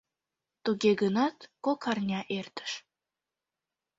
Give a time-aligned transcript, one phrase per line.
[0.63, 2.71] Туге гынат, кок арня эртыш.